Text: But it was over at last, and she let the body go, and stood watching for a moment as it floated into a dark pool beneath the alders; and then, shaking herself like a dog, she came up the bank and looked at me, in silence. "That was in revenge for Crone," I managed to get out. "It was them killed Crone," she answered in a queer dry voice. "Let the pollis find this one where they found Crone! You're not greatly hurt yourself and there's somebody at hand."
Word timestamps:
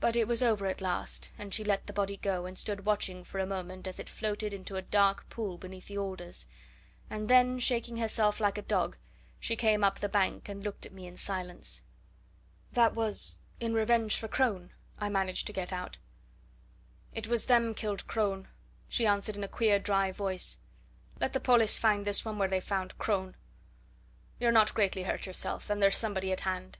But 0.00 0.16
it 0.16 0.26
was 0.26 0.42
over 0.42 0.64
at 0.64 0.80
last, 0.80 1.28
and 1.36 1.52
she 1.52 1.64
let 1.64 1.86
the 1.86 1.92
body 1.92 2.16
go, 2.16 2.46
and 2.46 2.56
stood 2.58 2.86
watching 2.86 3.24
for 3.24 3.38
a 3.38 3.46
moment 3.46 3.86
as 3.86 4.00
it 4.00 4.08
floated 4.08 4.54
into 4.54 4.76
a 4.76 4.80
dark 4.80 5.28
pool 5.28 5.58
beneath 5.58 5.88
the 5.88 5.98
alders; 5.98 6.46
and 7.10 7.28
then, 7.28 7.58
shaking 7.58 7.98
herself 7.98 8.40
like 8.40 8.56
a 8.56 8.62
dog, 8.62 8.96
she 9.38 9.56
came 9.56 9.84
up 9.84 9.98
the 10.00 10.08
bank 10.08 10.48
and 10.48 10.64
looked 10.64 10.86
at 10.86 10.92
me, 10.94 11.06
in 11.06 11.18
silence. 11.18 11.82
"That 12.72 12.94
was 12.94 13.38
in 13.60 13.74
revenge 13.74 14.16
for 14.16 14.28
Crone," 14.28 14.72
I 14.98 15.10
managed 15.10 15.46
to 15.48 15.52
get 15.52 15.74
out. 15.74 15.98
"It 17.12 17.26
was 17.28 17.44
them 17.44 17.74
killed 17.74 18.06
Crone," 18.06 18.48
she 18.88 19.04
answered 19.06 19.36
in 19.36 19.44
a 19.44 19.46
queer 19.46 19.78
dry 19.78 20.10
voice. 20.10 20.56
"Let 21.20 21.34
the 21.34 21.38
pollis 21.40 21.78
find 21.78 22.06
this 22.06 22.24
one 22.24 22.38
where 22.38 22.48
they 22.48 22.60
found 22.62 22.96
Crone! 22.96 23.36
You're 24.38 24.52
not 24.52 24.72
greatly 24.74 25.02
hurt 25.02 25.26
yourself 25.26 25.68
and 25.68 25.82
there's 25.82 25.98
somebody 25.98 26.32
at 26.32 26.40
hand." 26.40 26.78